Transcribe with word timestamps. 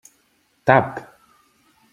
Tap! 0.65 0.97